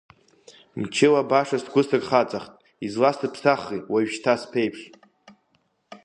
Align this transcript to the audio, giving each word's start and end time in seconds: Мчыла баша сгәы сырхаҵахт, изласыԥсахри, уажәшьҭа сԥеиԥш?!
Мчыла 0.79 1.21
баша 1.29 1.57
сгәы 1.63 1.81
сырхаҵахт, 1.87 2.53
изласыԥсахри, 2.85 3.79
уажәшьҭа 3.91 4.33
сԥеиԥш?! 4.41 4.81